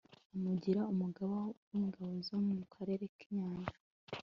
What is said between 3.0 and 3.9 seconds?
k'inyanja